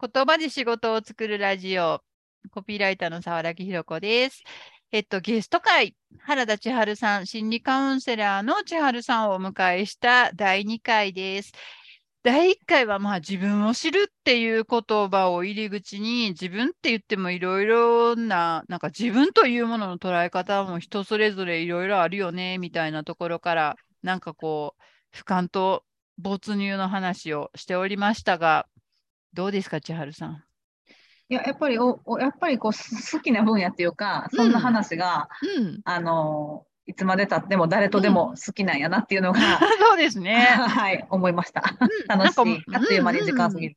[0.00, 2.00] 言葉で仕事を作るラジオ、
[2.52, 4.42] コピーライターの沢良ひろ子です。
[4.92, 11.52] えっと、ゲスト会、原田千春さん、心理カウンセラーの千春さんをお迎えした第2回です。
[12.22, 25.84] 第1回はまあ自分を知るっていう言葉を入り口に自分って言ってもいろいろななんか自分というものの捉え方も人それぞれいろいろあるよねみたいなところからなんかこう俯瞰と
[26.18, 28.66] 没入の話をしておりましたが
[29.32, 30.42] どうですか千春さん？
[31.28, 39.38] いややっぱりおおやっぱりこうす好きな分野っていうかそんな話が、うん、あのいつまでたっても誰とでも好きなんやなっていうのが、
[39.78, 40.40] そうですね。
[40.40, 41.62] はい思いました。
[42.08, 42.64] 楽しい。
[42.74, 43.76] あっという間に時間過ぎる。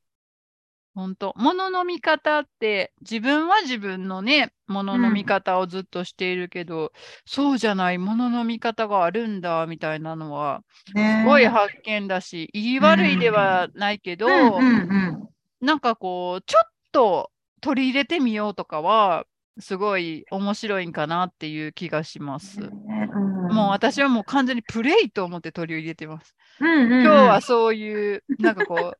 [0.95, 1.33] 本当。
[1.37, 6.91] 物の見方って自分は自分のね物の見方をずっとしているけど、
[7.25, 10.63] そうじゃない物の見方があるんだみたいなのは
[10.95, 11.21] ね。
[11.23, 15.32] すごい発見だし、言い悪いではないけど、うんうんうん
[15.63, 19.25] なんかこうちょっと取り入れてみようとかは
[19.59, 22.59] すごい面白いんかなっていう気がします。
[22.59, 22.69] ね
[23.13, 26.35] うんもう私はもう完全にプレイと思って取り入れてます。
[26.59, 28.97] うんうんうん今日はそういうなんかこう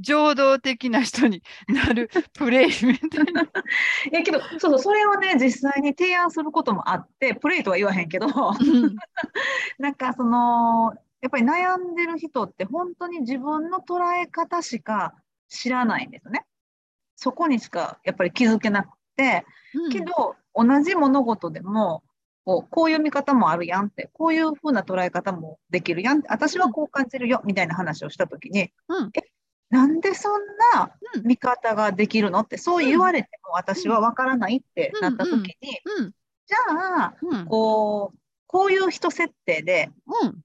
[0.00, 3.42] 情動的な人になるプレイみたいな。
[4.10, 8.96] いやけどそうそうそれをね実際に提案することもあってプレイとは言わへんけどうん
[9.78, 15.14] なんかそのやっぱり悩んでる人って本当に自分の捉え方しか
[15.50, 16.46] 知らないんですよね。
[17.16, 19.44] そこにしかやっぱり気づけなくて、
[19.92, 22.02] けど同じ物事でも
[22.44, 29.10] こうこういう見方もあるやんってこういうふうな捉え方もできるやんって私はこう感じるよみたいな話をした時に、うん。
[29.14, 29.20] え
[29.68, 30.40] なんでそん
[30.74, 31.26] なうん。
[31.26, 36.10] 見方ができるのってそう言われても私は分からないってなった時に、うん。
[36.46, 37.46] じゃあうん。
[37.46, 39.90] こうこういう人設定で
[40.22, 40.40] うん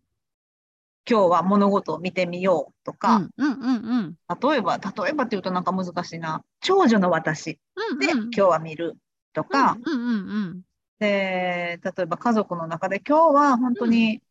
[1.10, 3.54] 今日は物事を見てみようとうか、んうんう
[4.02, 4.16] ん。
[4.52, 6.44] 例えば例えばっていうとなんか難しいな。
[6.62, 7.60] 長女の私
[7.92, 8.98] うんで今日は見る
[9.34, 10.14] とか、うんうんう
[10.52, 10.62] ん
[10.98, 14.22] で例えば家族の中で今日は本当に、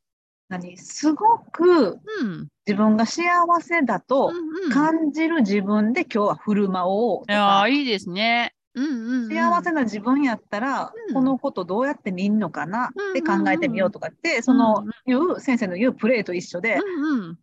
[0.48, 0.78] 何？
[0.78, 2.48] すごくうん。
[2.66, 3.22] 自分が幸
[3.60, 4.70] せだとうんうん。
[4.70, 8.54] 感じる自分で今日は振る舞おうといやかー、いいですね。
[8.74, 9.28] うんうんうん。
[9.28, 12.86] 幸せな自分やったら、うんこのことどうやって見んのかな？
[12.86, 17.38] って考えてみようとかって、んその言う先生の言うプレーと一緒で、うんうん。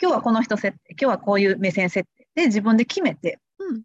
[0.00, 3.40] 今日はこの人設定今日はこういう目線設定で自分で決めてうん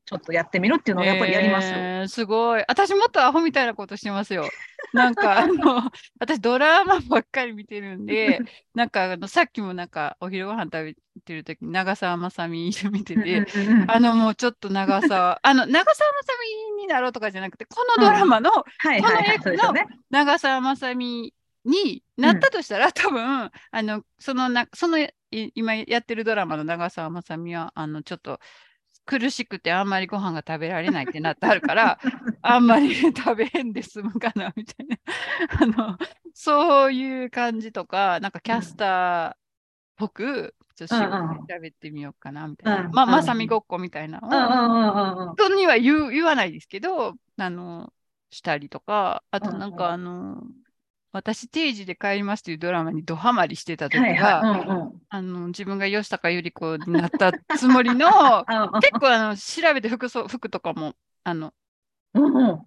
[0.06, 1.78] ちょっとやってみるっていうのをやっぱりやりますよ。
[1.78, 2.64] えーすごい。
[2.68, 4.48] 私もっとアホみたいなことしてますよ。
[4.94, 8.40] なんかあの 私ドラマばっかり見てるんで、
[8.74, 16.34] なんかあのさっきもなんかお昼ご飯食べてる時に長澤まさみ見てて、うんうんうんあのもうちょっと長澤、 あの長澤まさ
[16.78, 18.64] みになろうとかじゃなくて、このドラマのう
[19.24, 19.88] ですよね。
[20.10, 28.40] 長澤まさみになったとしたら、多分あのそのなそのい今やってるドラマの長澤まさみはあのちょっと
[29.06, 32.00] 苦しくてあんまりご飯が食べられないってなってあるから
[32.42, 34.98] あんまり食べへんで済むかなみたいな。
[35.62, 35.98] あの
[36.34, 39.38] そういう感じとかなんかキャスターっ
[39.96, 45.36] ぽくちょっと仕事うんうんで喋ってみようかなみたいな、うんまあうんまさみごっこみたいなのをうんうんうんうんうん。
[45.36, 47.94] 人には言わないですけど、あの、
[48.30, 50.44] したりとか、あとなんかあの、
[51.16, 55.02] 私定時で帰りますというドラマにドハマりしてた時は、はいはいうんうん。
[55.08, 58.10] あの自分が吉高由里子になったつもりの
[58.84, 60.94] 結構あの調べて服装服とかも
[61.24, 61.54] あの
[62.16, 62.66] うんうん。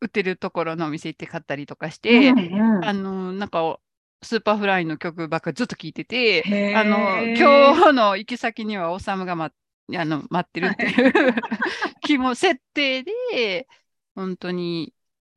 [0.00, 3.78] 売ってるところのお店行って買ったりとかして、うんうんあのなんか
[4.22, 9.52] Superfly の曲ばっかりずっと聴いてて、あの今日の行き先にはおさむが、ま、
[9.94, 11.34] あの待ってるっていう
[12.00, 13.68] 気も設定で
[14.14, 14.94] 本当に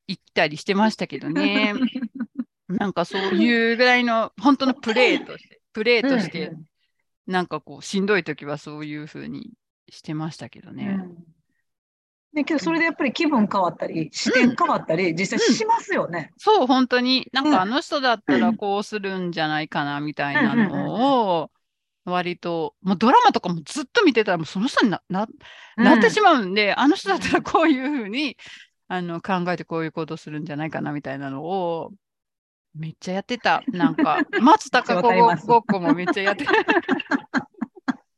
[0.07, 1.73] 行ったりしてましたけどね。
[2.67, 6.65] なんかそういうぐらいの本当のプレーとして、 プレーとして、うん
[7.27, 9.51] なんかこうしんどい時はそういうふうに
[9.89, 10.97] してましたけどね。
[10.97, 11.17] うん。
[12.33, 16.31] ね、けどそれでやっぱり気分変わったり視点変わったり実際しますよね。
[16.37, 17.51] そう、本当に、なんうん。
[17.51, 21.51] かあの人だったらこうするんじゃないかなみたいなのを、
[22.05, 25.27] 割と、もうドラマとかもずっと見てたら、もうその人になな
[25.75, 28.37] なってしまうんで、あの人だったらこういうふうに
[28.87, 31.91] あの考えてこういうことするんじゃないかなみたいなのを、
[32.77, 33.63] めっちゃやってた。
[33.67, 35.09] なんか、松たか 子
[35.47, 36.51] ごっこもめっちゃやってた。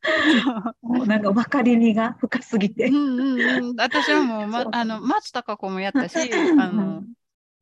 [0.82, 2.92] もうなんか分かりみが深すぎてう。
[2.92, 6.18] んうんうん、私はもう、 まあの松たか子もやったし、
[6.60, 7.04] あの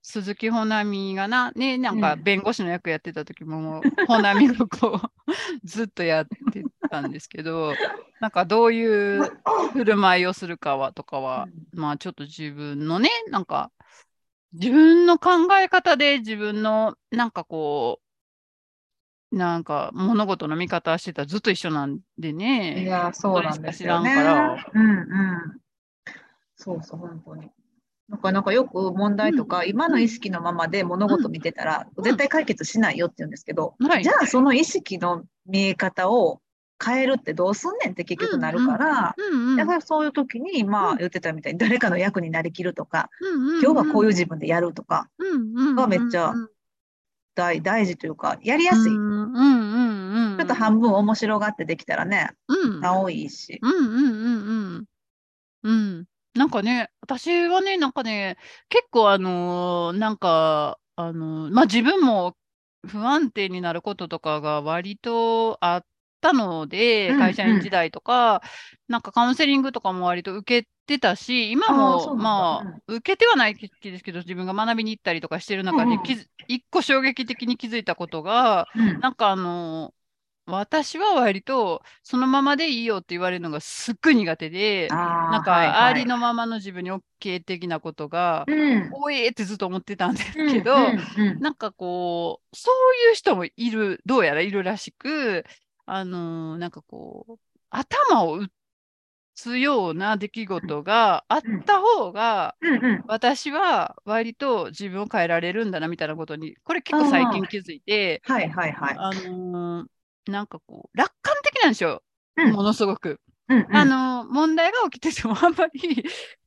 [0.02, 5.28] 鈴木保奈美がな、ね、なんかうん弁護士の役やってた時も、もう保奈美がこう
[5.64, 7.74] ずっとやってたんですけど、
[8.22, 9.30] なんかどういう
[9.74, 13.72] 振る舞いをするかはとかは、まあちょっと自分のね、なんか
[14.54, 18.00] 自分の考え方で自分のなんかこ
[19.32, 22.84] なんか物事の見方してたらずっと一緒なんでね。
[22.84, 24.10] いや、そうなんですよね。
[24.10, 25.62] 知らんからうんうん。
[26.56, 27.52] そうそう、本当に。
[28.08, 36.40] なんか、なんかよく問題とか、今の意識のままで物事見てたら、うん絶対解決しないよって言うんですけど、はいじゃあその意識の見え方を
[36.84, 39.16] 変えるってどうすんねんって結局なるから、
[39.58, 40.96] だからそういう時に、まうん。
[40.96, 43.10] あ言ってたみたいに誰かの役になりきるとか、
[43.62, 45.10] 今日はこういう自分でやるとか、
[45.76, 46.34] ががめっちゃ
[47.36, 48.92] 大大事というか、やりやすい。
[48.92, 52.82] ちょっと半分面白がってできたらね、うん。
[52.82, 53.60] なおいいし。
[56.36, 58.38] なんかね、私はね、なんかね、
[58.70, 62.36] 結構あのーなんか、あのーまあ自分も
[62.88, 65.86] 不安定になることとかが割とあっ
[66.22, 68.42] たので、うん会社員時代とか、
[68.88, 76.04] なんかカウンセリングとかも割と受けてたし、今もまあ、受けてはないですけど、自分が学びに行ったりとかしてる中うんうん。
[76.04, 79.00] で一個衝撃的に気づいたことが、うん。
[79.00, 79.94] なんかあの
[80.48, 85.76] 私は割とそのままでいいよって言われるのがすっごい苦手で、なんか、はいはい。
[85.76, 88.90] ありのままの自分に OK 的なことが、うん。
[88.94, 91.40] おえーってずっと思ってたんですうんけど、うんうん。
[91.42, 95.44] なんかこう、そういう人もいる、どうやらいるらしく、
[95.88, 98.48] あのーなんかこう、頭を打
[99.36, 102.58] つような出来事があった方が、
[103.08, 108.96] 私は割と自分を変えられるんだなみたいなことに、これ結構最近気づいて、はいはいはい。
[108.98, 109.90] あのー
[110.32, 112.04] なんかこう、楽観的なんですよ、
[112.36, 112.52] うん。
[112.54, 113.22] ものすごく。
[113.50, 113.76] うんうん。
[113.76, 115.80] あのー問題が起きててもあんまり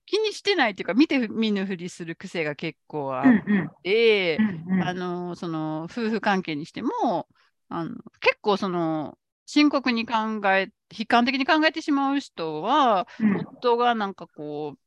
[0.06, 3.36] 気にしてないっていうか、見て見ぬふりする癖が結構あっ
[3.82, 4.44] て、
[4.78, 7.28] あのーその夫婦関係にしても、
[7.68, 9.18] あの結構その
[9.52, 10.14] 深刻に考
[10.54, 13.46] え、悲観的に考えてしまう人は、うん。
[13.60, 14.78] 夫がなんかこう、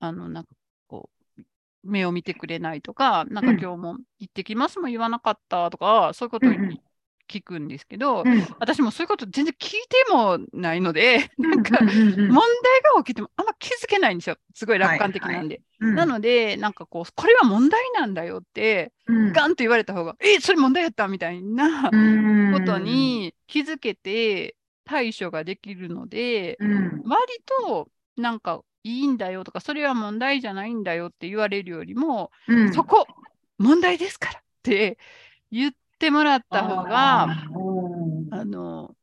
[0.00, 0.54] あの、なんか
[0.88, 1.42] こう、
[1.84, 3.58] 目を見てくれないとか、なんかうん。
[3.60, 6.80] 今日も行ってきますも言わなかったとか、そういうことをうんうん
[7.28, 8.46] 聞くんですけど、うん。
[8.58, 12.36] 私もそういうこと全然聞いてもないので、なんか問題
[12.94, 14.36] が起きてもあんま気づけないんですよ。
[14.54, 15.60] すごい楽観的なんで。
[15.80, 15.94] うん。
[15.94, 19.32] なので、なんかこう、これは問題なんだよって、うん。
[19.32, 22.52] ガンと言われた方が、え、それ問題やったみたいなうん。
[22.52, 27.02] ことに気づけて対処ができるので、うん。
[27.04, 27.20] 割
[27.66, 32.72] となんかいいんだよとか、それは問題じゃないんだよって言われるよりも、うん。
[32.72, 33.06] そこ、
[33.58, 34.98] 問題ですからって
[35.50, 35.78] 言って
[36.10, 37.26] もらった方が、あ
[38.30, 38.96] あの、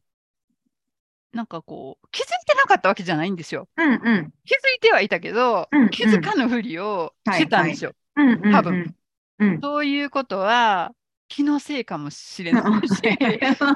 [1.31, 3.67] なんかこう、気づいてなかったわけじゃないんですよ。
[3.77, 4.33] うんうん。
[4.45, 7.93] 気づいてはいたけど、うん気づかぬふりをしてたんですよ。
[8.15, 8.51] うんうんうん。
[8.51, 8.95] 多分。
[9.39, 9.59] うん。
[9.61, 10.93] そういうことは
[11.27, 13.01] 気のせいかもしれないし、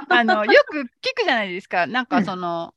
[0.09, 1.87] あのよく聞くじゃないですか。
[1.87, 2.73] なんかその、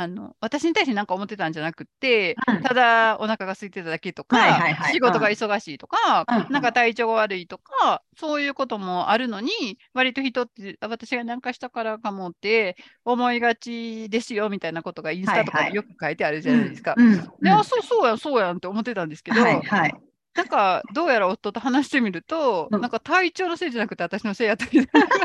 [0.00, 2.62] あの私に対して何か思ってたんじゃなくって、うん。
[2.62, 4.92] ただお腹が空いてただけとか、はいはいはい。
[4.92, 9.50] 仕事が忙しいとか、うんなんか体調が悪いとか、そういうこともあるのに、
[9.94, 15.72] 割と人ってあ私が何かしたからかもって思いがちですよみたいなことがインスタとかはいはい。
[15.72, 16.94] でよく書いてあるじゃないですか。
[16.96, 17.28] うんうん。
[17.42, 19.94] で、あ、そうそうやん、そうやんって思ってたんですけど、はいはい。
[20.34, 22.80] なんかどうやら夫と話してみると、うん。
[22.80, 25.08] なんか体調のせいじゃなくて私のせいやったみたいな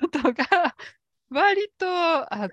[0.00, 0.76] ことが
[1.34, 2.48] 割とあっ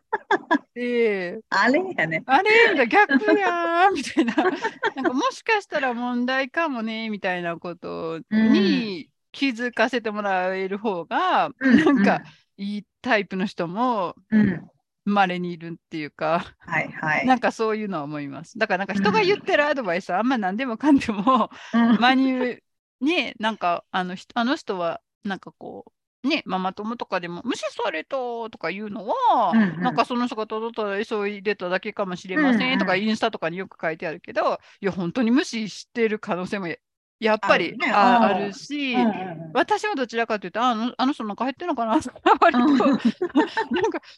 [0.73, 2.23] て、あれやね。
[2.25, 12.23] あれみたいな逆やんみたいな、なんかもしかしたら問題かもねみたいなことに気づかせてもらえる方が、うんなんか
[12.57, 14.67] いいタイプの人もうん。
[15.03, 16.45] 稀にいるっていうか。
[16.59, 17.25] はいはい。
[17.25, 18.59] なんかそういうのは思います。
[18.59, 21.97] だからなんか人が言ってるアドバイスはあんま何でもかんでもうん。
[21.97, 22.57] 真に
[23.01, 25.91] ねなんかあの人あの人はなんかこう
[26.23, 29.81] ねママ友とかでも無視されたとか言うのは、うんうん。
[29.81, 36.75] なんかその人がただただ急いでただけかもしれませんとか、うんインスタとかによく書いてあるけどいや本当に無視してる可能性もや
[37.19, 38.93] やっぱりあるし。
[38.93, 42.77] うんうん私はどちらかというと、ああのあの人なんか入ってるのかなとか、 割と、うん。
[42.77, 42.97] なんか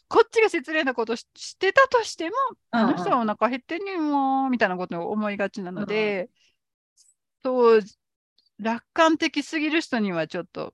[0.08, 2.36] こっちが失礼なことししてたとしても、
[2.70, 6.30] あの人はお腹減ってんねんわみたいなことを思いがちなので、
[7.42, 7.80] そう、
[8.58, 10.72] 楽観的すぎる人にはちょっと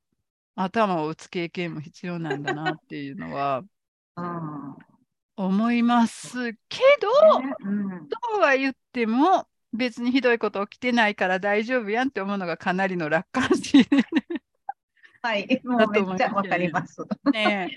[0.54, 3.62] 頭を打つ経験も必要なんだなっていうのは。
[4.16, 4.90] うん
[5.36, 7.08] 思いますけど、
[7.64, 8.08] うん。
[8.08, 13.88] とは言っても、別にひどいこと起きてないから大丈夫やんって思うのがかなりの楽観視
[15.22, 15.60] はい。
[15.64, 17.00] もうめっちゃわかります。
[17.32, 17.70] ね。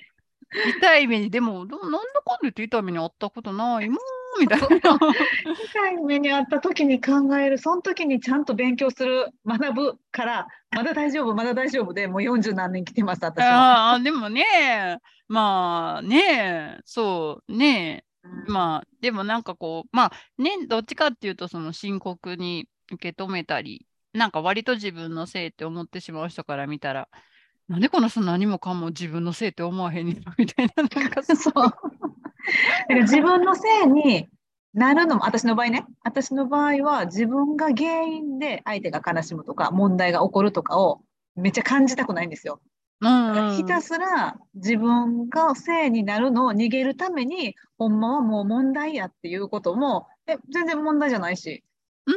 [0.53, 0.69] え。
[0.77, 3.89] 痛い目に、でも、どなんだかんだ言って痛い目にあったことない。
[3.89, 3.97] もん、
[4.39, 4.67] みたいな。
[4.67, 7.57] 痛い目にあった時に考える。
[7.57, 9.29] その時にちゃんと勉強する。
[9.45, 13.91] 学ぶからまだ大丈夫まだ大丈夫でもう40何年来てます私は。
[13.91, 18.51] ああ、でもね、まあね、そうね、うん。
[18.51, 20.11] まあ、でもなんかこう、まあ
[20.41, 27.07] ね、どっちかっていうと、その深刻に受け止めたり、なんか割と自分のせいって思ってしまう人から見たら、
[27.69, 31.35] なんでこの人何もかも自分のせいって思わへんねんみたいな、なんかそう。
[31.37, 31.53] そう。
[31.53, 31.77] だか
[32.89, 34.29] ら自分のせいに
[34.73, 41.01] なるのも、私の場合ね、私の場合は自分が原因で相手が悲しむとか、問題が起こるとかを
[41.35, 42.61] めっちゃ感じたくないんですよ。
[43.01, 51.63] うんうんひたすら自分がせいになるのを逃げるために、ほんまはもう問題やっていうことも、え全然問題じゃないし、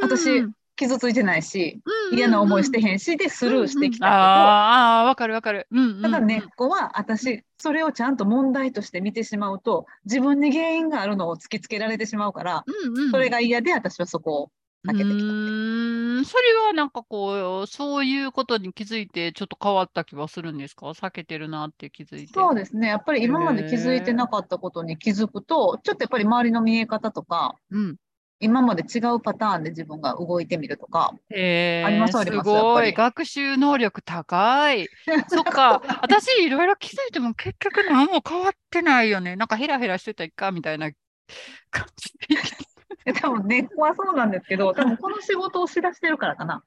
[0.01, 5.67] 私うんうん傷ついてないし、うん嫌な思いしてへんし、で、スルーしてきたうんうんあーあー、わかるわかる。
[5.71, 14.51] うんうんただ根っこは私、それをちゃんと問題として見てしまうと、自分に原因があるのを突きつけられてしまうから、うんうんそれが嫌で私はそこを
[14.87, 15.15] 避けてきた。
[15.15, 20.87] うーんそれはなんかこう、そういうことに気づいてちょっと変わった気はするんですか？
[20.87, 22.33] 避けてるなって気づいて。
[22.35, 22.89] そうですね。
[22.89, 27.97] やっぱり今まで気づいてなかったことに気づくと、ちょっとやっぱり周りの見え方とか、うん。
[28.39, 32.93] 今まで違うパターンで自分が動いてみるとか、へありますごい。
[32.93, 34.89] 学習能力高い。
[35.29, 35.83] そっか。
[36.03, 39.37] 私、いろいろ気づいても結局何も変わってないよね。
[39.37, 40.91] なんかヘラヘラしてたらいっかみたいな
[41.71, 42.13] 感じ
[43.07, 46.63] で多分根っこはそうなんですけど、多分この仕事をしだしてるからかな。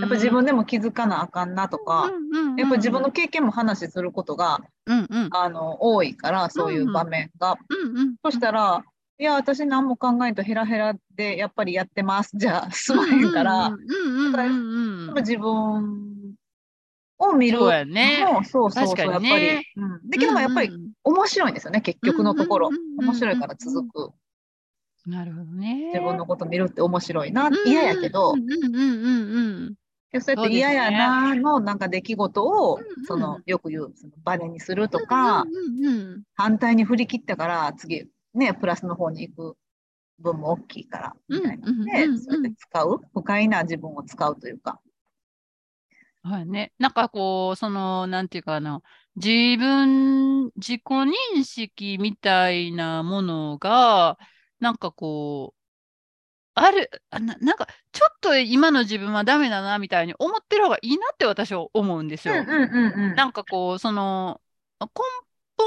[0.00, 2.10] やっぱ自分でも気づかなあかんなとか、
[2.56, 7.56] やっぱ自分の経験も話することがうんうんあの多いから、そういう場面が。
[7.68, 8.84] うんうんそしたら、
[9.22, 12.32] いや、私何も考えんとヘラヘラでやっぱりやってます。
[12.34, 16.34] じゃあ、すまへんから、うんうんうんうんやっぱ自分
[17.18, 18.26] を見るそうやね。
[18.26, 19.64] もそうそうそう、ねやっぱり。
[19.76, 20.72] うん、で、けどもやっぱり
[21.04, 22.70] 面白いんですよね、結局のところ。
[22.98, 24.12] 面白いから続く。
[25.06, 25.92] なるほどね。
[25.94, 27.54] 自分のこと見るって面白いなうん。
[27.64, 29.74] 嫌やけどう、んうんうんうん
[30.10, 35.06] でそうやって嫌やなのなんか出来事をそのよく言う、そのバネにするとうん。
[35.06, 35.44] か、
[36.34, 39.56] 反対に振り切ったから、次、ね、プラスの方に行く
[40.18, 44.80] 分も大きいから、みたいなうんうんうんうんで、そうやって使う、不快な自分を使うというか。
[46.22, 46.72] はいね。
[46.78, 48.80] なんかこう、その、なんていうかな、
[49.16, 50.82] 自分、自己
[51.34, 54.18] 認識みたいなものが、
[54.60, 55.62] なんかこう、
[56.54, 62.34] ある、あななんか、ちょっと今の自分はダメだな、みたいに思ってる方がいいなって私は思うんですよ。
[62.34, 64.40] うんうんなんかこう、その、
[64.80, 64.86] 根
[65.56, 65.66] 本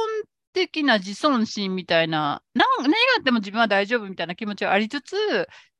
[0.55, 5.15] 的な自尊心みたいな、なん何があっても自分は大丈夫みたいな気持ちはありつつ、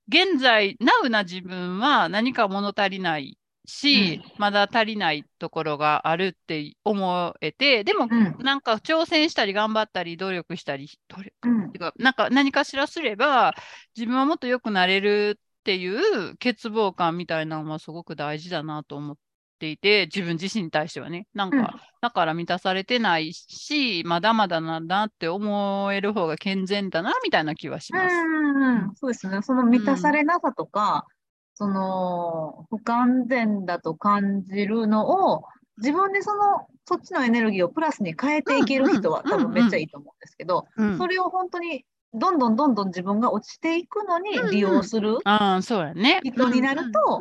[0.08, 8.36] 現在、ナウな自分は何か物足りないし、まだ足りないところがあるって思えて、でも、うん。
[8.44, 11.50] なんか挑戦したり頑張ったり努力したり、努力う
[11.98, 13.56] なんか何かしらすれば
[13.96, 19.18] 自分はもっと良くなれるっていう欠乏感みたいなのはすごく大事だなと思っ
[19.66, 21.28] ていて自分自身に対してはね。
[21.34, 21.66] なんか、うん。
[22.02, 28.14] だから満たされてないしまだまだなんだって思える方が健全だなみたいな気はします。
[28.14, 29.42] うんうんそうですね。
[29.42, 31.06] その満たされなさとか、
[31.56, 35.44] その不完全だと感じるのを、
[35.78, 39.40] 自分でその、そっちのエネルギーをプラスに変えていける人はうんうん。
[39.40, 40.98] 多分めっちゃいいと思うんですけど、うん。
[40.98, 41.86] それを本当に
[42.18, 45.18] どんどんどんどん自分が落ちていくのに利用する。
[45.24, 46.22] ああそうやね。
[46.24, 47.20] 人になると。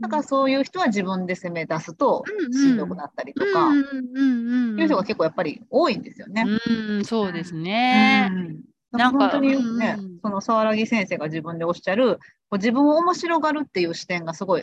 [0.00, 6.44] だからそういう人は自分で攻め出すとしんどくなったりとか、いう人が結構やっぱり多いんですよね。
[6.66, 8.30] うんそうですね。
[8.32, 8.60] うん。
[8.92, 12.18] なんか本当にね、うんその沢木先生が自分でおっしゃる、
[12.52, 14.62] 自分を面白がるっていう視点がすごい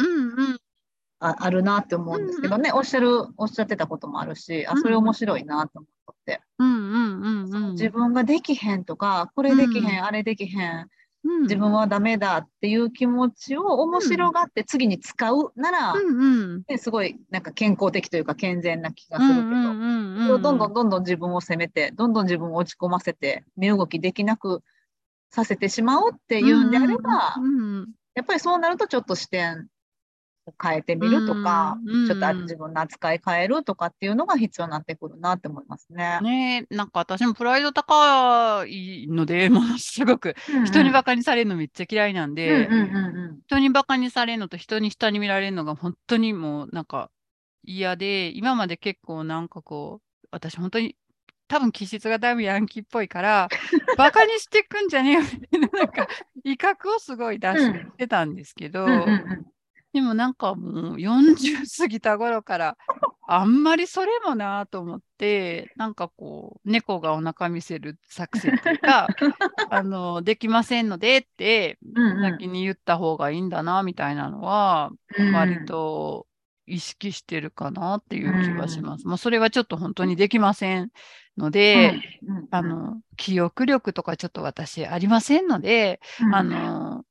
[1.20, 5.88] ああるなって思うんですけどね、おっしゃる、おっしゃってたこともあるし、あ、それ面白いなと思っ
[7.71, 10.88] 自分ができへんとか、これできへん、あれできへん、
[11.23, 11.41] うん。
[11.43, 16.63] 自分はダメだっていう気持ちを面白がって次に使うなら、うんうん。
[16.67, 24.62] ねすごいなんか健康的というか健全な気がするけど、うどんどんどんどん自分を責めて、どんどん自分を落ち込ませて、身動きできなく
[25.31, 29.73] させてしまうっていうんであれば、うんうんやっぱりそうなるとちょっと視点を
[30.62, 31.95] 変えてみるとか、うん。
[31.95, 36.19] うんちょっとあ自分の扱い変えるとかっていうのが必要になってくるなって思いますね。
[36.21, 40.35] ねえ、なんか私もプライド高いので、 ものすごく
[40.65, 42.67] 人にバカにされるのめっちゃ嫌いなんで、
[43.47, 47.09] 人にバカにされるのと人に下に見られるのが本当にもうなんか
[47.63, 50.97] 嫌で、今まで結構なんかこう、私本当に
[51.47, 53.47] 多分気質がだいぶヤンキーっぽいから、
[53.97, 56.07] バカにしてくんじゃねえよみたいな、なんか
[56.43, 59.52] 威嚇をすごい出してたんですけど、うんうんうん
[59.93, 62.77] でもなんかもう40過ぎた頃から
[63.27, 69.07] あんまりそれもなと思ってなんかこう猫がお腹見せる作戦とか
[69.69, 71.79] あのできませんのでって
[72.21, 76.27] 先に言った方がいいんだなみたいなのはうん割と
[76.65, 79.07] 意識してるかなっていう気はします。
[79.07, 80.91] もうそれはちょっと本当にできません
[81.38, 82.38] ので、うん。
[82.38, 82.47] うん。
[82.51, 86.33] あの記憶力とかちょっと私ありませんので、うん。
[86.33, 87.03] あの、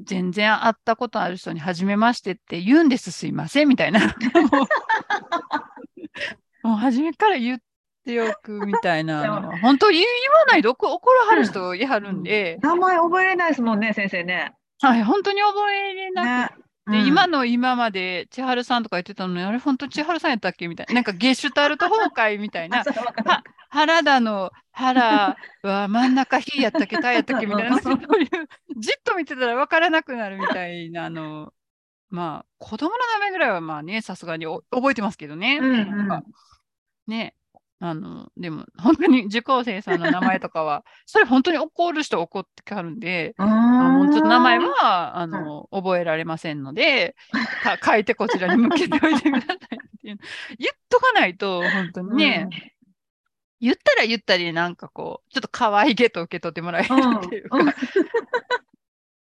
[0.00, 4.00] 全然会ったことある人に、はじめましてって言うんです、すいません、みたいな。
[6.62, 7.58] もう初めから言っ
[8.04, 9.58] ておくみたいな。
[9.60, 10.06] 本当言わ
[10.48, 12.58] ないで怒怒らはる人いはるんで。
[12.62, 14.52] 名前覚えれないですもんね、先生ね。
[14.80, 20.94] はい、本当に覚えれなくで、うん、今の今まで千春さんとか言ってたのに、あれ本当千春さんやったっけみたいな。
[20.94, 22.84] なんかゲシュタルト崩壊みたいな。
[23.70, 27.78] 原田の原は真ん中火やったっけ、タやったっけみたいな。
[27.80, 28.28] そういう、
[28.78, 31.52] じっと見てたら分からなくなるみたいな、あの、
[32.10, 35.58] まあ、子供の名前ぐらいはまあね、さすがに覚えてますけどね。
[35.58, 36.22] うんうん、
[37.06, 37.34] ね、
[37.84, 47.16] あの、でも、本当に受講生さんの名前とかは、 それ本当に怒る人怒ってかるんで、あもうちょっと名前は、あの、覚えられませんので、
[47.84, 49.58] 書いてこちらに向けておいてくださいっ
[50.00, 50.18] ていう。
[50.60, 52.60] 言っとかないと、本当にね、うん、
[53.60, 57.74] 言ったら言ったり、なんかこう、ちょっと可愛げと受け取ってもらえるっていうか、うん、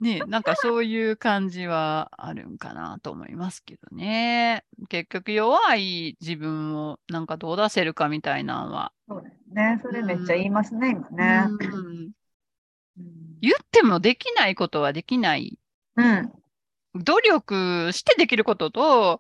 [0.04, 4.66] ね、なんかそういう感じはあるんかなと思いますけどね。
[4.90, 8.92] 結局弱い自分をなんかどう出せるかみたいなのは。
[9.08, 9.80] そうですね。
[9.82, 12.12] それめっちゃ言いますね、うん、今ね、うん。
[13.42, 15.58] 言ってもできないことはできない。
[15.96, 16.32] うん。
[16.96, 19.20] 努力してできることと、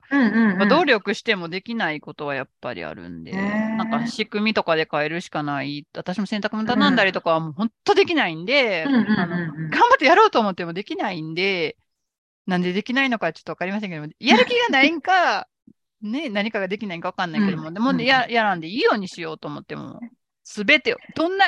[0.69, 5.87] 努力してもできないことはやっぱりあるんで、なんか仕組みとかで変えるしかない。
[5.95, 11.77] 私も洗濯物頼んだりとかはもう本当できないんで、頑張ってやろうと思ってもできないんで、
[12.45, 15.47] なんでできないのかちょっとわかりませんけど、やる気がないんか、
[16.01, 20.01] ね、何かができないんかわかんないけども、うん、でも、ね、ややらんでいいようにしようと思っても、
[20.43, 21.45] すべてを、どんな、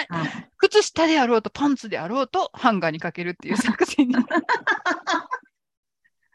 [0.57, 4.15] 靴下であろうとパンツであろうとハンガーにかけるっていう作戦に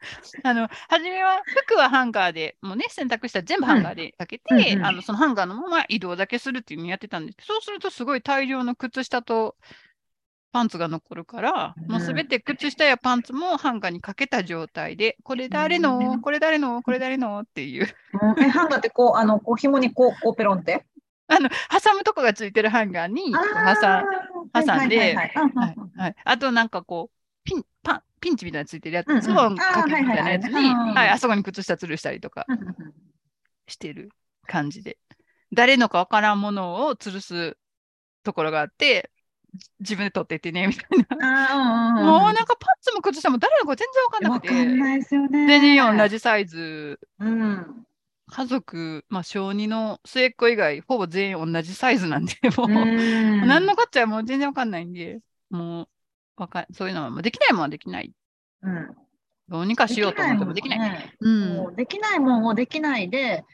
[0.45, 7.37] あの、初めは服はハンガーで、もうね、洗濯したら全部ハンガーでかけて、うんうん、あのそのハンガーのまま移動だけするっていうのをやってたんです。
[7.37, 9.57] けど、そうするとすごい大量の靴下と
[10.53, 17.41] パンツが残るから、もうすべて靴下やパンツもハンガーにかけた状態で、これ誰の、これ誰の、これ誰の？
[17.41, 17.87] っていう。
[18.39, 20.85] えハンガーってこう、あの、こう紐にこう、こうペロンって？
[21.29, 23.41] あの、挟むとこがついてるハンガーに挟
[24.53, 25.17] 挟んで、
[26.25, 32.47] あとなんかこう、ピン、パン、ピンチみたいなついてるやつ、ズボンかけみたいなやつに、はい、あそこに靴下吊るしたりとか
[33.67, 34.11] してる
[34.47, 34.99] 感じで。
[35.53, 37.57] 誰のかわからんものを吊るす
[38.23, 39.11] ところがあって、
[39.81, 40.83] 自分で取ってってね、みた
[41.17, 41.95] いな。
[41.97, 44.55] もうなんかパンツも靴下も誰のか全然わかんなくて。
[44.55, 45.47] わかんないですよね。
[45.47, 47.01] 全然同じサイズ。
[47.19, 47.87] うん、
[48.29, 55.89] 家族、まあ、小2の末っ子以外、ほぼ全員同じサイズなんで、もう、何のこっちゃもう全然わかんないんで、もう、
[56.41, 58.13] わかそういうのはもうできないもんはできない。
[58.63, 58.97] うん。
[59.49, 60.79] どうにかしようと思ってもできない。
[60.79, 63.45] ね、うん、できないもんをできないで、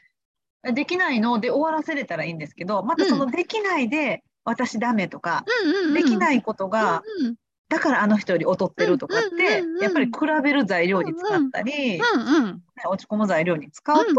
[0.73, 5.43] できないので終わらせれたらいいんですけど、またそのできないで、私ダメとか、
[5.87, 7.35] うん、できないことが、うんうん、
[7.67, 10.11] だからあの人より劣ってるとかって、やっぱり比
[10.43, 14.11] べる材料に使ったり、うんうん、落ち込む材料に使うと、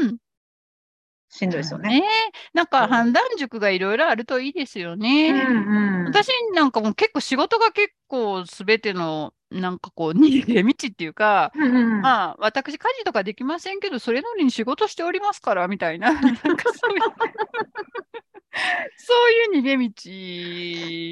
[0.00, 0.18] うんうん
[1.34, 2.00] しんどいですよね。
[2.00, 2.06] ね。
[2.52, 5.30] なんか判断塾がいろいろあるといいですよね。
[5.30, 16.12] うんうん、私なんかも結構仕事が結構すべてのなんかこう逃げ道っていうか、うんうん、まあ私家事とかできませんけどそれなりに仕事しておりますからみたいな。
[16.12, 16.42] なんか
[16.74, 17.00] そういう
[19.04, 19.76] そういう逃げ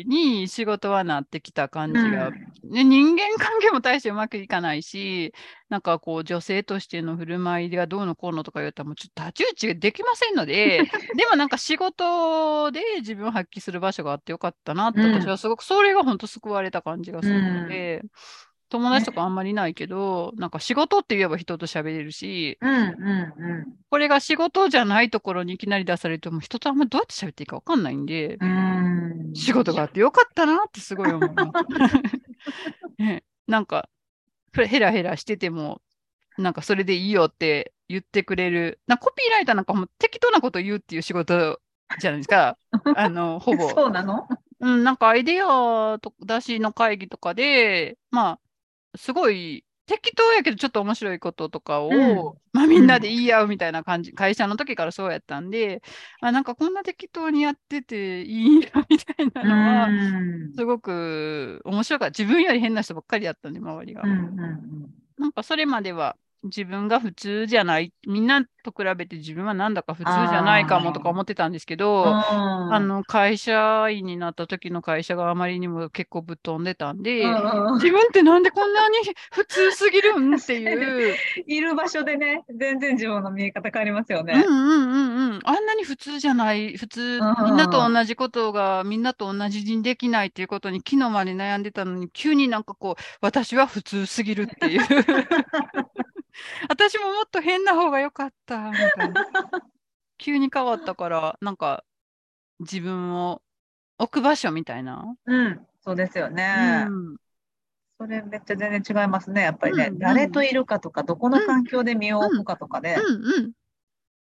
[0.04, 5.34] 道に仕事はなってきた感じが、うん、ね、人間関係も大してうまくいかないし、
[5.68, 10.82] なんかこう女性としての振る舞いがどうのこうのとか言ったらもうちょっと太刀打ちできませんので、
[11.16, 18.10] でもなんか仕事で自分を発揮する場所があってよかったなって、私はすごくそれが本当救われた感じがするので、うん
[18.70, 22.82] 友達とかあんまりないけど、なんか仕事って言えば人と喋れるし、うんうんう
[23.62, 29.32] ん、これが仕事じゃないところにいきなり出されても人とあんまりどうやって喋っていいか分かんないんで、ん。
[29.34, 31.52] 仕事があってよかったなってすごい思います。
[33.02, 33.88] ね、なんか
[34.52, 35.80] ヘラヘラしてても、
[36.38, 41.60] なんかそれでいいよって言ってくれる、なコピーライターなんかも適当なこと言うっていう仕事
[41.98, 42.56] じゃないですか、
[42.96, 43.68] あの ほぼ。
[43.70, 44.28] そうなの？
[44.60, 48.40] うん、なんかアイデアと出しの会議とかで、まあ、
[48.96, 52.16] すごい適当やけどちょっと面白いこととかを、うん、
[52.52, 55.82] まあ、みんなで言い合うみたいな感じ、うん、会社の時からそうやったんで、
[56.20, 59.50] あなんかこんな適当にやってていいんやみたいなの
[59.80, 59.88] は、
[60.56, 62.22] すごく面白かった。
[62.22, 64.02] 自分より変な人ばっかりやったんで、周りが。
[64.04, 77.24] うんうんうん、なんかそれまでは自分が普通じゃない、みんなと比べて自分はなんだか普通じゃないかもとか思ってたんですけど、あの会社員になった時の会社があまりにも結構ぶっ飛んでたんで、
[77.74, 78.96] 自分ってなんでこんなに
[79.32, 81.16] 普通すぎるんっていう。
[81.46, 84.34] いる場所でね、全然自分の見え方変わりますよね。
[84.34, 85.40] うんうんうんうん。
[85.44, 94.80] あんなに普通じゃない、普通、みんなと同じことがみんなと同じにできないっていうことに昨日まで悩んでたのに、急になんかこう、私は普通すぎるっていう。
[96.68, 99.26] 私ももっと変な方が良かったみたいな。
[100.18, 101.84] 急に変わったから、なんか
[102.60, 103.42] 自分を
[103.98, 105.16] 置く場所みたいな。
[105.24, 106.86] うん、そうですよね。
[106.88, 107.16] うん
[108.00, 109.42] それめっちゃ全然違いますね。
[109.42, 113.52] やっぱりね、うんうん誰といるかとか、どこの環境で身を置くかとかで、うんうん。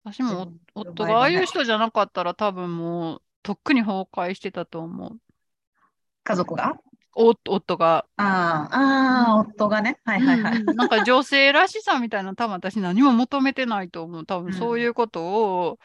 [0.04, 5.18] 私も自分の夫がああいう人じゃなかったら多分もうとっくに崩壊してたと思う。
[6.26, 6.78] 家族が？
[7.15, 8.06] お夫が。
[8.17, 9.99] ああ、夫がね。
[10.06, 10.63] はいはいはい。
[10.63, 14.26] なんか女性らしさみたいなの多分私何も求めてないと思う。
[14.26, 15.80] 多うん分そういうことを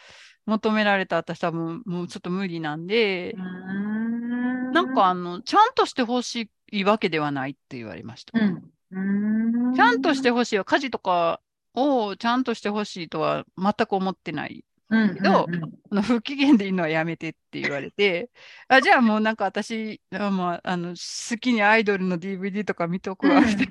[0.46, 8.32] 求められた私多分もうちょっと無理なんで、うーんなんか、あの、ちゃんとしてほしいわけではないって言われました。
[8.34, 9.74] うん。
[9.74, 10.64] ちゃんとしてほしいわ。
[10.64, 11.40] 家事とか
[11.74, 14.64] をちゃんとしてほしいとは全く思ってない。
[14.90, 18.30] うんけどうんうんあの不機嫌でいいのはやめてって言われて、
[18.68, 23.66] あじゃあもうなんか私、あまあ、あの好きにアイドルの DVD とか見とくわ、うんみたい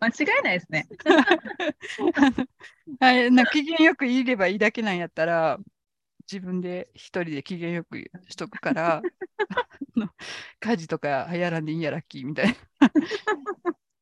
[0.00, 0.88] 間違いないですね。
[1.04, 2.48] な。
[3.06, 5.58] はい、なんか機嫌よくいればいいだけなんやったら、
[6.30, 9.02] 自分で一人で機嫌よくしとくから、
[10.60, 12.54] 家事とかやらんでいいんやラッキーみたいな。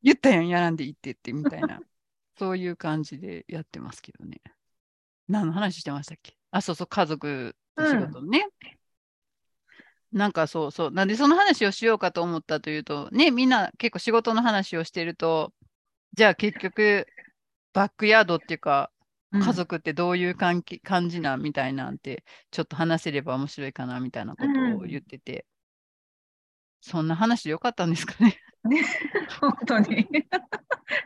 [0.01, 1.81] 言ったやん、やらんでいいって言ってみたいな。
[2.37, 4.41] そういう感じでやってますけどね。
[5.31, 6.35] 何の話してましたっけ？
[6.51, 8.47] あ、そうそう、家族と仕事のね。
[10.11, 10.91] なんかそうそう。
[10.91, 15.53] なんでその話をしようかと思ったというと、ね、みんな結構仕事の話をしてると、
[16.13, 17.07] じゃあ結局、
[17.73, 19.01] バックヤードっていうか、うん
[19.41, 24.49] 家族ってどういう関係感じなんみたいなんて、ちょっと話せれば面白いかなみたいなこと
[24.83, 25.45] を言ってて、
[26.81, 28.37] そんな話でよかったんですかね？
[29.39, 30.05] 本当に。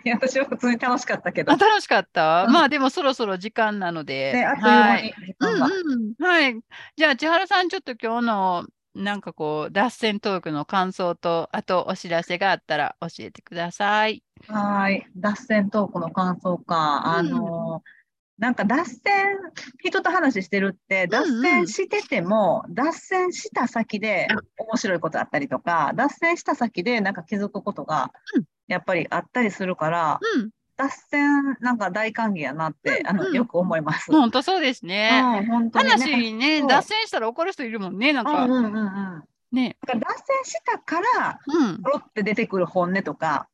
[0.04, 1.52] いや、私は普通に楽しかったけど。
[1.52, 4.34] あ楽しかった、うんまあでもそろそろ時間なので。
[4.34, 5.66] ね、あっという間はいに時間が。
[5.66, 6.62] うんうん、はい。
[6.96, 14.24] じゃあ、千原さん、ちょっと今日のなんかこう、脱線トークの感想と、あとお知らせがあったら教えてください。
[14.48, 15.06] はーい。
[15.16, 17.06] 脱線トークの感想か。
[17.06, 17.96] あのー
[18.38, 19.38] なんか脱線、
[19.80, 34.12] 人と話してるって、脱うんうん線してても、脱線した先で面白いことあったりとか、脱線した先でなんか気づくことがうんやっぱりあったりするから、うん、脱線なんか大歓迎やなって、あの、うんよく思います。
[34.12, 35.22] 本当そうですね。
[35.40, 35.92] うん、本当にね。
[35.92, 38.46] 話ね、そう脱線したら怒る人いるもんね、なんか。
[38.46, 39.24] うんうんうんうん。
[39.52, 39.78] ね。
[39.86, 41.82] だから脱線したから、うん。
[41.82, 43.48] ポロって出てくる本音とか、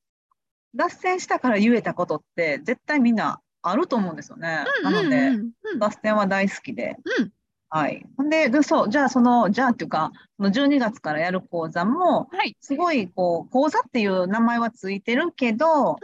[0.74, 4.66] 脱線したから言えたことって絶対みんなあると思うんですよね。
[4.84, 5.80] なので、うんうんうん。
[5.80, 6.98] 脱線は大好きで。
[7.20, 7.32] うん。
[7.74, 8.06] はい。
[8.18, 12.58] ほんで、でそう、じゃあその、じゃあっていうか、その12月からやる講座も、はい。
[12.60, 15.98] すごい、こう、講座っていう名前はついてるけど、うん。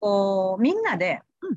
[0.00, 1.56] こう、みんなでうん、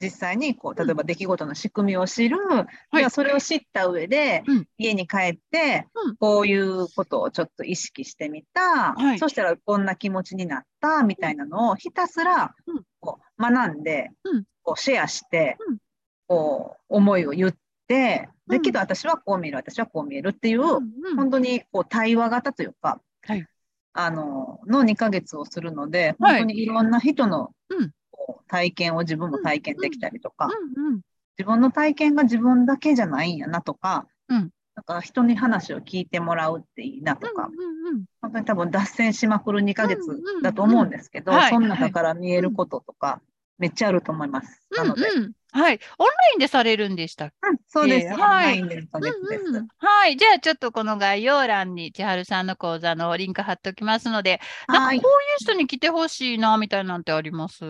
[0.00, 0.86] 実際に、こう、うん。
[0.86, 2.98] 例えば出来事の仕組みを知る、い。
[2.98, 8.94] じゃあそれを知った上でうん、家に帰ってうん、こういうことをちょっと意識してみた。
[8.94, 15.78] はい、そしたらこんな気持ちになった、みたいなのをひたすらうん、こう学んでうん、こうシェアしてうん、
[16.26, 17.54] こう、思いを言っ
[17.88, 18.58] て、うん。
[18.58, 21.16] で、けど私はこう見える、私はこう見えるっていう、うんうん。
[21.16, 23.46] 本当にこう対話型というか、はい。
[23.94, 26.40] あの、の2ヶ月をするので、はい。
[26.40, 27.92] 本当にいろんな人のうん。
[28.10, 31.00] こう体験を自分も体験できたりとか、うんうん
[31.38, 34.50] 自分の体験が自分だけじゃないんやなとか、うん。
[34.74, 41.50] なんか人に話を聞いてもらうっていいなとか、うんうん本当に多分脱線しまくる2ヶ月うんうんうんだと思うんですけど、はい。
[41.50, 43.22] その中から見えることとか、
[43.58, 44.60] めっちゃあると思います。
[44.76, 45.80] なので、うんうんはい。
[45.98, 47.48] オンラインでされるんでしたっけ？
[47.48, 48.14] うんそうです。
[48.14, 49.44] はいインで2ヶ月です。
[49.44, 50.16] うんうんはい。
[50.16, 57.64] じゃあ、ちょっとこの概要欄に千春さんの講座のリンク貼っておきますので、なんはいかこういう人に来てほしいな、みたいなんてあります？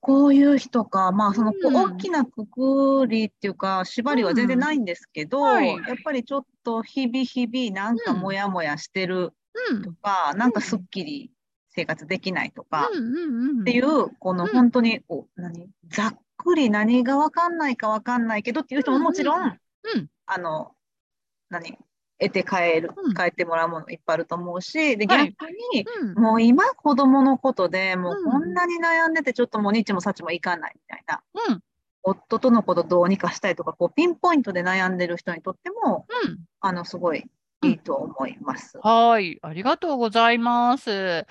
[0.00, 9.32] こういう人か、まあ、その、大きなくくりっていうか、縛りは全然ないんですけど、うんはいやっぱりちょっと日々日々、なんかうんモヤモヤしてる
[9.70, 9.82] うん。
[9.82, 11.30] とか、なんかすっきり
[11.74, 12.88] 生活できないとか。
[13.60, 14.50] っていう、このうん。
[14.50, 19.58] 本当にこう、何、ざっくり何がわかんないかわかんないけどっていう人ももちろん、
[20.26, 20.72] あの、
[21.48, 21.78] 何、
[22.18, 25.34] 得て帰るうん、帰ってもらうものいっぱいあると思うし、で、はい。
[25.38, 26.14] 逆に、うん。
[26.14, 28.30] もう今子供のことでもううん。
[28.30, 31.60] こんなに悩んでてちょっともうニッチもサッチもいかないみたいな、うん。
[32.04, 36.38] 夫とのことどうにかしたいとか、こうピンポイントで悩んでる人にとっても、うん。
[36.60, 37.24] あの、すごい
[37.64, 38.78] いいと思います。
[38.82, 39.38] はい。
[39.42, 41.26] ありがとうございます。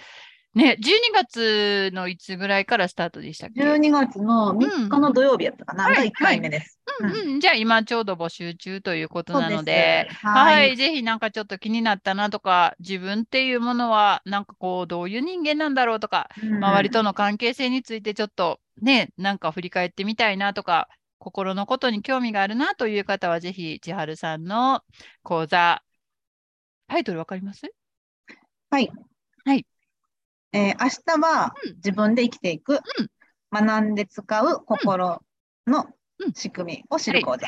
[0.53, 6.77] ね、12月のいつぐらいからスタートでしたっけ？12月の3日の土曜日やったかな、はいが1回目です。
[6.99, 10.27] うんうん、じゃあ今ちょうど募集中ということなのでで、す。
[10.27, 10.73] は、はい。
[10.73, 24.81] いぜひなんかちょっと気になったなとか、自分っていうものはなんかこうどういう人間なんだろうとか、周りとの関係性についてちょっとね、なんか振り返ってみたいなとか、心のことに興味があるなという方は、ぜひ千春さんの
[25.23, 25.81] 講座、
[26.87, 27.71] タイトルわかります？
[28.69, 28.91] はい。
[29.45, 29.65] はい。
[30.53, 32.79] えー明日はうん自分で生きていく、
[33.51, 35.21] 学んで使う心
[35.67, 35.87] の
[36.35, 37.47] 仕組みを知る講座。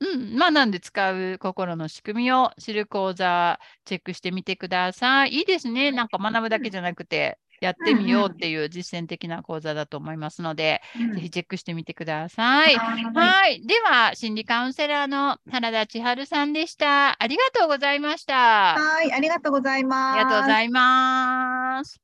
[0.00, 0.36] うんうん。
[0.36, 5.30] 学んで使う心の仕組みを知る講座、チェックしてみてください。
[5.30, 5.92] いいですね。
[5.92, 12.76] なんか学ぶだけじゃなくて、やってみようっていう実践的な講座だと思いますので、うんぜひチェックしてみてください。
[12.76, 13.66] はいはい。
[13.66, 17.22] では、心理カウンセラーの原田千春さんでした。
[17.22, 18.72] ありがとうございました。
[18.72, 20.18] あはい、ありがとうございます。
[20.18, 22.03] りがとうございます。